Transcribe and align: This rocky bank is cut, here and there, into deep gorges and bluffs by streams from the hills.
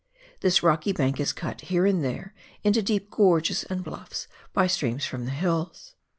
This 0.39 0.63
rocky 0.63 0.93
bank 0.93 1.19
is 1.19 1.31
cut, 1.31 1.61
here 1.61 1.85
and 1.85 2.03
there, 2.03 2.33
into 2.63 2.81
deep 2.81 3.11
gorges 3.11 3.65
and 3.65 3.83
bluffs 3.83 4.27
by 4.51 4.65
streams 4.65 5.05
from 5.05 5.25
the 5.25 5.29
hills. 5.31 5.93